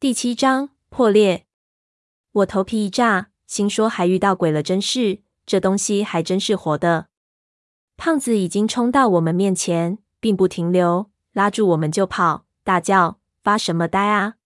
[0.00, 1.44] 第七章破裂。
[2.32, 7.08] 我头皮一炸，心说还遇到鬼了，真是，这东西还真是活的。
[7.98, 14.36] 胖子已经冲到我们面前，并不停留，拉住我们就跑，大叫：“发什么呆啊！”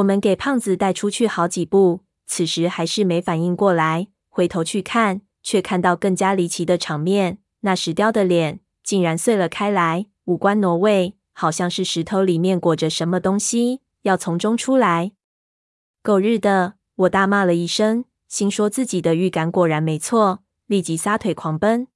[0.00, 15.12] 我们给胖子带出去好几步，此时还是没反应过来，回头去看，却看到更加离奇的场面：那石雕的脸竟然碎了开来，五官挪位，好像是石头里面裹着什么东西，要从中出来。
[16.02, 16.76] 狗日的！
[16.96, 21.88] 我大骂了一声，心说自己的预感果然没错，立即撒腿狂奔。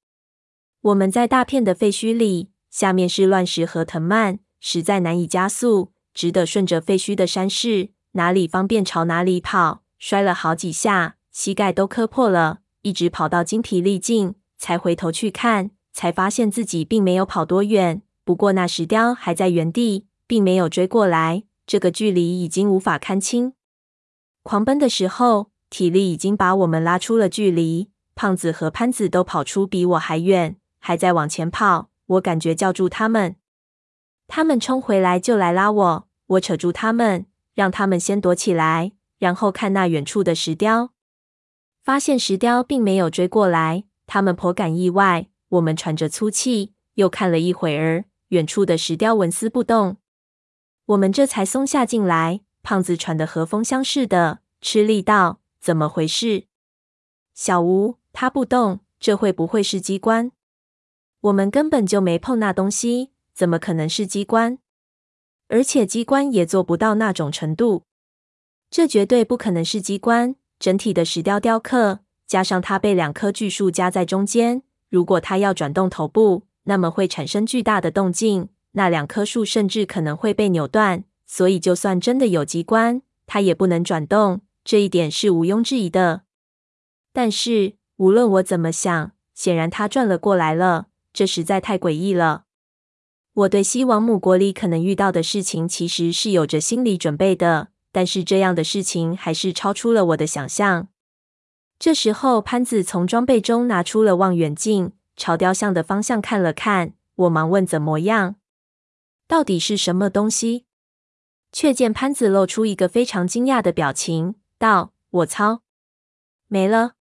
[0.80, 9.82] 我们在大片的废墟里，下面是乱石和藤蔓，实在难以加速，只得顺着废墟的山势，哪里方便朝哪里跑。
[9.98, 18.02] 摔了好几下，膝盖都磕破了，一直跑到精疲力尽，才回头去看，才发现自己并没有跑多远。
[18.24, 23.52] 不过那石雕还在原地，并没有追过来，这个距离已经无法看清。
[24.42, 27.90] 狂奔的时候，体力已经把我们拉出了距离。
[28.14, 31.90] 胖子和潘子都跑出比我还远，还在往前跑。
[32.06, 33.36] 我感觉叫住他们，
[34.26, 36.08] 他们冲回来就来拉我。
[36.28, 40.94] 我扯住他们，让他们先躲起来，然后看那远处的石雕。
[41.84, 45.28] 发现石雕并没有追过来，他们颇感意外。
[45.50, 49.98] 我们喘着粗气，又看了一会儿，远处的石雕纹丝不动，
[50.88, 52.40] 我们这才松下劲来。
[52.62, 56.44] 胖子喘得和风箱似的，吃力道：“怎么回事？”
[57.34, 60.32] 小吴，他不动，这会不会是机关？
[61.20, 64.58] 我们根本就没碰那东西，怎么可能是机关？
[65.48, 67.84] 而且机关也做不到那种程度，
[68.70, 70.36] 这绝对不可能是机关。
[70.58, 78.48] 整体的石雕雕刻，加上它被两棵巨树夹在中间，如果它要转动头部，那么会产生巨大的动静，
[78.78, 81.02] 那两棵树甚至可能会被扭断。
[81.26, 86.22] 所以，就算真的有机关，它也不能转动，这一点是毋庸置疑的。
[87.12, 92.44] 但是，无论我怎么想，显然它转了过来了，这实在太诡异了。
[93.34, 100.88] 我对西王母国里可能遇到的事情，其实是有着心理准备的，但是这样的事情还是超出了我的想象。
[101.78, 106.94] 这时候，潘子从装备中拿出了望远镜，朝雕像的方向看了看。
[107.16, 108.36] 我忙问：“怎么样？
[109.28, 110.64] 到底是什么东西？”
[111.52, 115.62] 却见潘子露出一个非常惊讶的表情，道：“我操，
[116.48, 116.94] 没了！”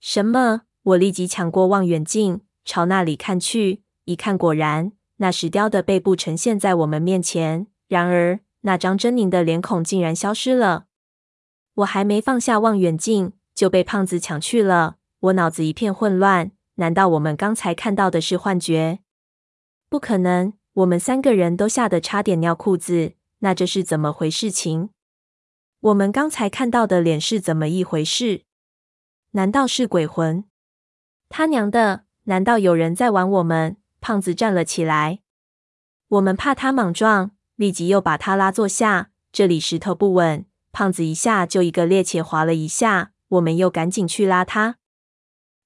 [0.00, 0.62] 什么？
[0.82, 3.82] 我立即抢过望远镜，朝那里看去。
[4.06, 7.66] 一看，果然那石雕的背部呈现在我们面前。
[7.86, 10.86] 然而，那张狰狞的脸孔竟然消失了。
[11.74, 14.96] 我还没放下望远镜，就被胖子抢去了。
[15.20, 16.52] 我脑子一片混乱。
[16.76, 19.00] 难道我们刚才看到的是幻觉？
[19.90, 20.54] 不可能！
[20.74, 23.14] 我们三个人都吓得差点尿裤子。
[23.40, 24.90] 那这是怎么回事情？
[25.80, 28.42] 我们刚才看到的脸是怎么一回事？
[29.30, 30.44] 难道是鬼魂？
[31.28, 32.04] 他娘的！
[32.24, 33.78] 难道有人在玩我们？
[34.00, 35.20] 胖子站了起来，
[36.08, 39.10] 我们怕他莽撞，立即又把他拉坐下。
[39.32, 44.76] 这里石头不稳，胖子一下就一个趔趄滑了一下，我们又赶紧去拉他。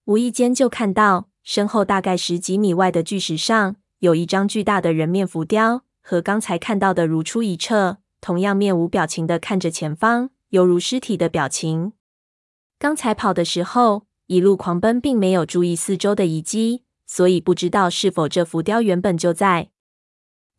[0.05, 5.85] 无意间就看到身后大概十几米外的巨石上有一张巨大的人面浮雕。
[6.07, 11.95] 和刚才看到的如出一辙，同样面无表情的看着前方，犹如尸体的表情。
[12.79, 19.71] 刚才跑的时候，一路狂奔，并没有注意四周的遗迹，所以不知道是否这浮雕原本就在。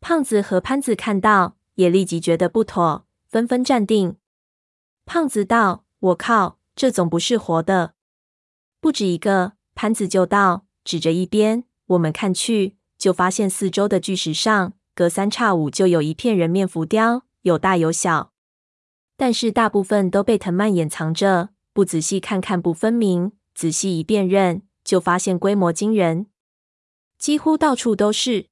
[0.00, 4.16] 胖子和潘子看到，也立即觉得不妥，纷纷站定。
[5.04, 7.94] 胖子道：“我靠，这总不是活的。”
[8.82, 12.75] 不止一个，潘子就道，指着一边，我们看去，
[13.06, 14.72] 就发现四周的巨石上。
[14.92, 18.32] 隔三差五就有一片人面浮雕，有大有小，
[19.16, 26.26] 但是大部分都被藤蔓掩藏着，不仔细看看不分明，仔细一辨认，就发现规模惊人，
[27.16, 28.46] 几乎到处都是。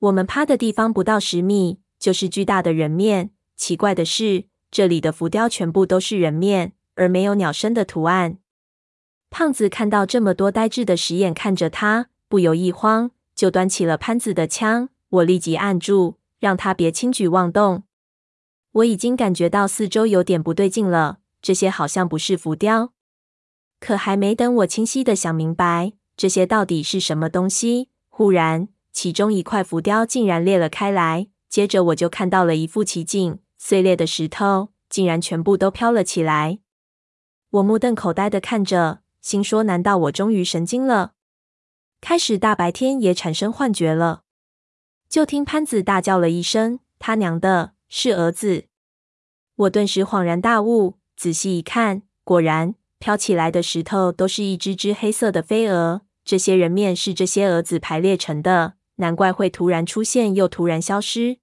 [0.00, 3.30] 我们趴的地方不到十米，就是巨大的人面。
[3.54, 8.38] 奇怪的是，这里的浮雕全部都是人面，而没有鸟身的图案。
[9.30, 14.90] 胖子看到这么多呆滞的石眼看着他，不由一慌，就端起了潘子的枪。
[15.08, 17.84] 我立即按住，让他别轻举妄动。
[18.72, 22.92] 我已经感觉到四周有点不对劲了，这些好像不是浮雕。
[23.78, 36.58] 可还没等我清晰的想明白这些到底是什么东西，忽然其中一块浮雕竟然裂了开来，接着我就看到了一副奇景：碎裂的石头竟然全部都飘了起来。
[37.52, 41.12] 我目瞪口呆的看着，心说：难道我终于神经了？
[42.00, 44.22] 开始大白天也产生幻觉了？
[45.08, 48.66] 就听潘子大叫了一声：“他娘的，是蛾子！”
[49.56, 56.02] 我顿时恍然大悟，仔细一看，果然飘起来的石头都是一只只黑色的飞蛾。
[56.24, 61.38] 这些人面是这些蛾子排列成的，难怪会突然出现又突然消失。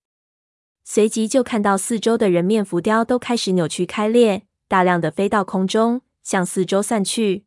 [0.83, 7.46] 随即就看到四周的人面浮雕都开始扭曲开裂，大量的飞到空中，向四周散去。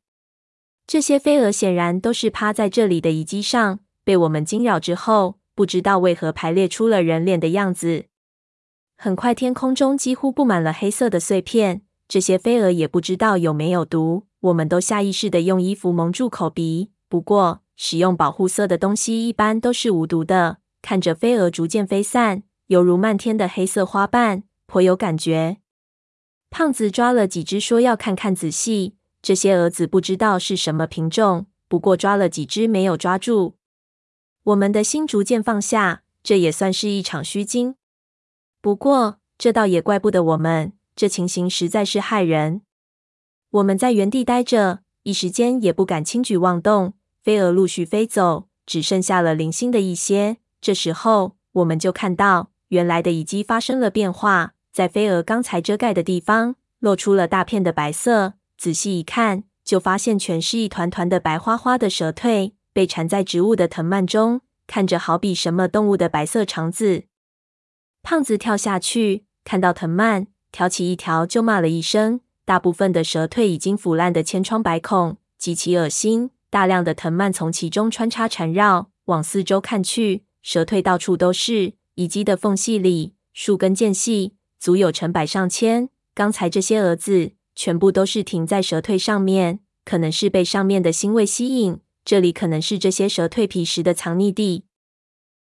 [0.91, 8.07] 这些飞蛾显然都是趴在这里的遗迹上，被我们惊扰之后，不知道为何排列出了人脸的样子。
[8.97, 11.83] 很快，天空中几乎布满了黑色的碎片。
[12.09, 16.91] 这些飞蛾也不知道有没有毒，我们都下意识地用衣服蒙住口鼻。
[17.09, 20.57] 不过，使用保护色的东西一般都是无毒的。
[20.83, 22.43] 看着飞蛾逐渐飞散。
[22.67, 25.59] 犹如漫天的黑色花瓣，颇有感觉。
[26.51, 28.97] 胖子抓了几只，说要看看仔细。
[29.23, 33.57] 这些蛾子不知道是什么品种，不过抓了几只没有抓住。
[34.45, 37.75] 我们的心逐渐放下，这也算是一场虚惊。
[38.61, 42.63] 不过这倒也怪不得我们，这情形实在是骇人。
[43.51, 46.95] 我们在原地待着，一时间也不敢轻举妄动。
[47.23, 50.39] 飞蛾陆续飞走，只剩下了零星的一些。
[50.61, 52.51] 这时候，我们就看到。
[52.69, 58.35] 原来的遗迹发生了变化，在飞蛾刚才遮盖的地方，露出了大片的白色。
[58.61, 67.05] 仔细一看，就发现全是一团团的白花花的蛇蜕，被缠在植物的藤蔓中，看着好比什么动物的白色肠子。
[68.03, 72.21] 胖子跳下去，看到藤蔓，挑起一条就骂了一声。
[72.45, 76.31] 大部分的蛇蜕已经腐烂的千疮百孔，极其恶心。
[76.51, 81.73] 大量的藤蔓从其中穿插缠绕，往四周看去，蛇蜕到处都是。
[81.95, 85.89] 遗迹的缝隙里，树根间隙，足有成百上千。
[86.15, 91.79] 刚才这些蛾子全部都是停在蛇蜕上面，可能是被上面的腥味吸引。
[92.07, 94.65] 这里可能是这些蛇蜕皮时的藏匿地。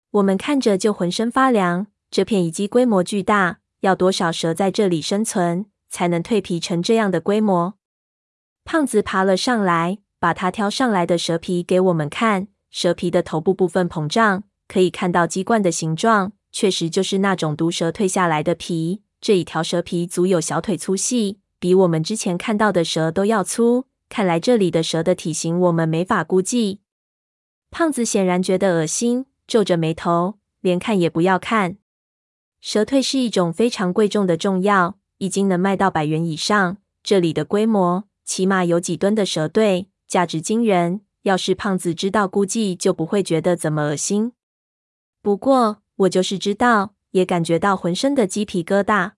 [0.10, 1.86] 我们看着就浑身发凉。
[2.10, 7.76] 这片遗迹规模巨大，要多少蛇在这里生存，才能蜕皮成这样的规模？
[8.66, 12.48] 胖子爬了上来，把他挑上来的蛇皮给我们看。
[12.72, 16.32] 蛇皮的头部部分膨胀，可以看到鸡冠的形状。
[16.52, 23.86] 确实就是那种毒蛇蜕下来的皮，这一条蛇皮足有小腿粗细，比我们之前看到的蛇都要粗。
[24.10, 26.80] 看来这里的蛇的体型我们没法估计。
[27.70, 31.78] 胖子显然觉得恶心，皱着眉头，连看也不要看。
[32.62, 36.78] 蛇蜕是一种非常贵重的重药，一斤能卖到百元以上。
[37.04, 41.02] 这里的规模起码有几吨的蛇蜕，价值惊人。
[41.24, 44.34] 要是胖子知道，估计就不会觉得怎么恶心。
[45.22, 45.82] 不过。
[46.02, 49.14] 我就是知道，也感觉到浑身的鸡皮疙瘩。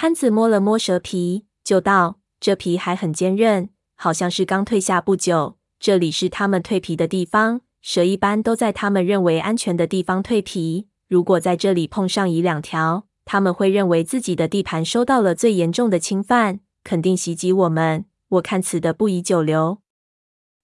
[0.00, 5.56] 潘子摸了摸蛇皮，就道：“这皮还很坚韧，好像是刚蜕下不久。
[5.80, 10.86] 这里是他们蜕皮的地方，蛇一般都在他们认为安全的地方蜕皮。
[11.08, 18.04] 如果在这里碰上一两条，他们会认为自己的地盘受到了最严重的侵犯，肯定袭击我们。
[18.28, 19.80] 我看此的不宜久留。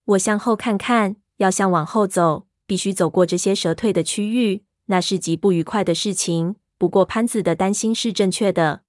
[0.05, 6.55] 我向后看看，要想往后走，必须走过这些蛇蜕的区域。”那是极不愉快的事情。
[6.79, 8.83] 不过潘子的担心是正确的，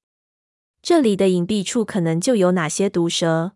[0.87, 3.53] 这里的隐蔽处可能就有哪些毒蛇。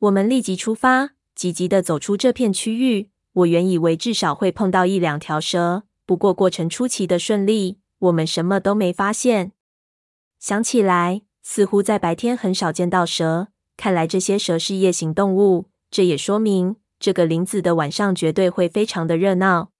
[0.00, 3.10] 我们立即出发，急急地走出这片区域。
[3.34, 9.52] 我原以为至少会碰到一两条蛇，不过过程出奇的顺利，我们什么都没发现。
[10.40, 13.46] 想起来，似乎在白天很少见到蛇，
[13.76, 15.66] 看来这些蛇是夜行动物。
[15.92, 19.70] 这也说明这个林子的晚上绝对会非常的热闹。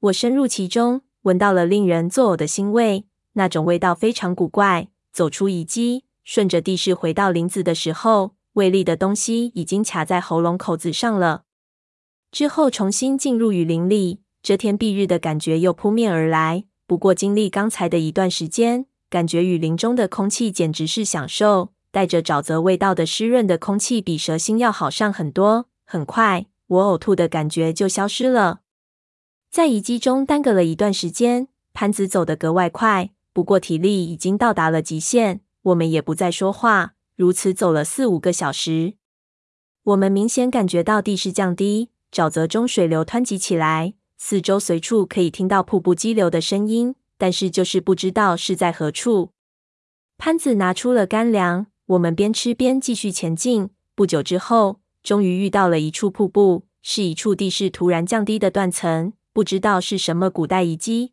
[0.00, 4.88] 我深入其中，闻到了令人作呕的腥味，那种味道非常古怪。
[5.14, 11.44] 走出遗迹，顺着地势回到林子的时候，胃里的东西已经卡在喉咙口子上了。
[12.32, 16.64] 之后重新进入雨林里，遮天蔽日的感觉又扑面而来。
[16.88, 25.68] 不过经历刚才的一段时间，感觉雨林中的空气简直是享受，带着沼泽味道的湿润的空气比蛇腥要好上很多。
[25.84, 28.62] 很快，我呕吐的感觉就消失了。
[29.48, 35.42] 在遗迹中耽搁了一段时间，潘子走得格外快，不过体力已经到达了极限。
[35.62, 38.94] 我们也不再说话，如此走了四五个小时。
[39.82, 49.30] 我们明显感觉到地势降低，沼泽中水流湍急起来，四周随处可以听到瀑布激流的声音，但是就是不知道是在何处。
[50.16, 53.70] 潘子拿出了干粮，我们边吃边继续前进。
[53.94, 59.12] 不久之后，终于遇到了一处瀑布，是一处地势突然降低的断层。
[59.32, 61.12] 不知道是什么古代遗迹。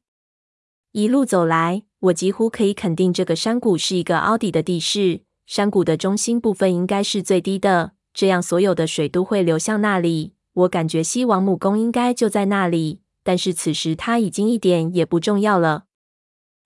[0.94, 5.22] 一路走来，我几乎可以肯定，这个山谷是一个凹底的地势。
[5.46, 10.34] 山谷的中心部分应该是最低的，这样所有的水都会流向那里。
[10.54, 15.86] 我感觉西王母宫应该就在那里，但是此时它已经一点也不重要了。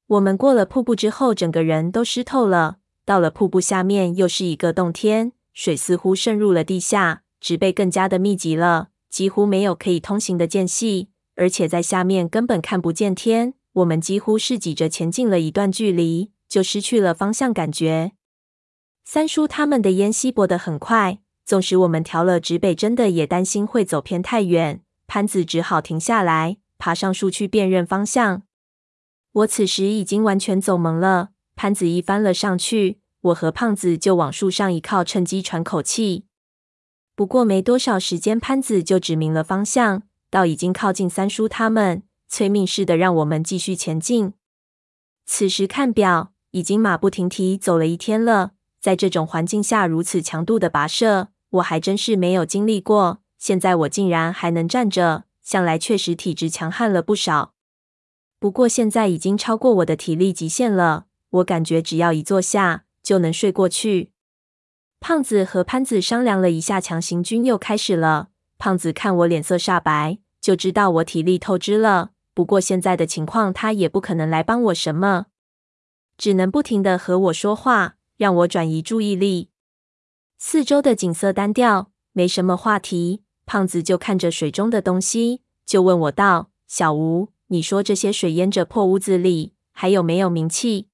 [0.08, 2.78] 我们过了瀑布之后，整个人都湿透了。
[3.06, 13.54] 到了瀑布下面，又是一个洞天，水似乎渗入了地下，植被更加的密集了，几乎没有可以通行的间隙，而且在下面根本看不见天。
[13.76, 18.14] 我们几乎是挤着前进了一段距离，就失去了方向感觉。
[19.04, 24.82] 三叔他们的烟稀薄得很快，纵使我们调了指北，真的也担心会走偏太远。
[25.08, 28.44] 潘子只好停下来，爬上树去辨认方向。
[29.34, 31.32] 我此时已经完全走懵了。
[31.58, 36.26] 潘子一翻了上去，我和胖子就往树上一靠，趁机喘口气。
[37.14, 44.34] 不过没多少时间，潘子就指明了方向，到已经靠近三叔他们，催命似的让我们继续前进。
[45.26, 48.52] 此时看表，已经马不停蹄走了一天了。
[48.80, 53.20] 在这种环境下，如此强度的跋涉，我还真是没有经历过。
[53.38, 57.54] 现在我竟然还能站着，向来确实体质强悍了不少。
[58.40, 64.12] 不过现在已经超过我的体力极限了，我感觉只要一坐下就能睡过去。
[65.00, 68.30] 胖子和潘子商量了一下，强行军又开始了。
[68.58, 72.12] 胖子看我脸色煞白，就知道我体力透支了。
[72.36, 75.26] 不过现在的情况，他也不可能来帮我什么，
[76.18, 79.50] 只能不停地和我说话，让我转移注意力。
[80.38, 83.24] 四周的景色单调，没什么话题。
[83.46, 90.90] 胖子就看着水中的东西，就问我道：“小吴。”你说这些水淹着破屋子里，还有没有名气？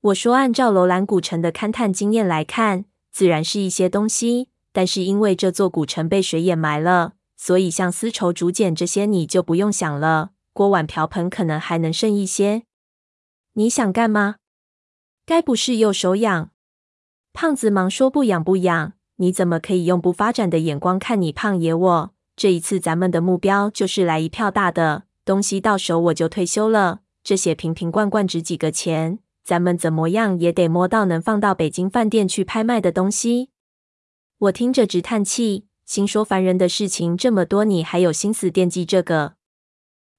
[0.00, 4.48] 我说，按照楼兰古城的勘探经验来看，自然是一些东西。
[4.72, 10.32] 但是因为这座古城被水掩埋了，所以像丝绸、竹简这些你就不用想了。
[10.52, 12.64] 锅碗瓢盆可能还能剩一些。
[13.54, 14.36] 你想干嘛？
[15.26, 16.50] 该不是又手痒？
[17.32, 18.94] 胖子忙说不痒不痒。
[19.16, 22.14] 你怎么可以用不发展的眼光看你胖爷我？
[22.36, 25.04] 这一次咱们的目标就是来一票大的。
[25.24, 27.00] 东西到手我就退休了。
[27.22, 29.18] 这些瓶瓶罐罐值几个钱？
[29.44, 33.50] 咱们怎么样也得摸到能放到北京饭店去拍卖的东西。
[34.38, 39.34] 我听着直叹气，心说烦人的事情这么多，你还有心思惦记这个？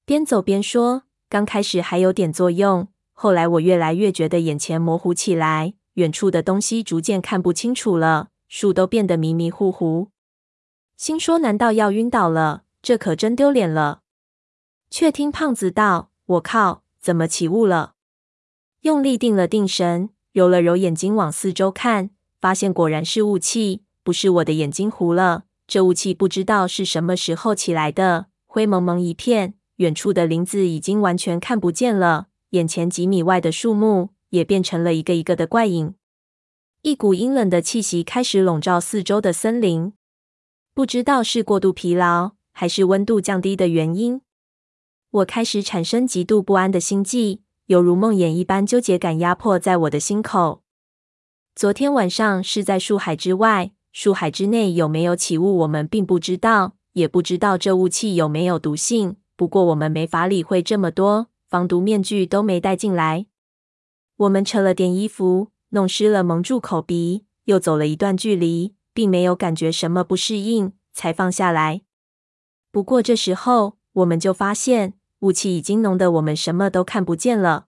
[0.05, 10.09] 边走边说，刚开始还有点作用，后来我越来越觉得眼前模糊起来，远处的东西逐渐看不清楚了，树都变得迷迷糊糊。
[10.97, 12.63] 心说难道要晕倒了？
[12.81, 14.01] 这可真丢脸了。
[14.89, 17.93] 却听胖子道：“我靠，怎么起雾了？”
[18.81, 22.09] 用力定了定神，揉了揉眼睛，往四周看，
[22.41, 25.43] 发现果然是雾气，不是我的眼睛糊了。
[25.67, 35.95] 这雾气不知道是什么时候起来的，灰蒙蒙一片，远处的林子已经完全看不见了，眼前几米外的树木也变成了一个一个的怪影。
[36.83, 39.93] 一股阴冷的气息开始笼罩四周的森林，
[40.75, 44.21] 不知道是过度疲劳还是温度降低的原因。
[45.09, 50.61] 我开始产生极度不安的心悸，犹如梦魇一般纠结感压迫在我的心口。
[51.55, 59.15] 昨天晚上是在树海之外，树海之内有没有起雾，我们并不知道，也不知道这雾气有没有毒性。
[59.41, 63.25] 不过我们没法理会这么多，防毒面具都没带进来。
[64.17, 71.81] 我们扯了点衣服，弄湿了，蒙住口鼻，又走了一段距离，并没有感觉什么不适应，才放下来。
[72.71, 74.93] 不过这时候我们就发现。
[75.21, 77.65] 雾气已经浓得我们什么都看不见了。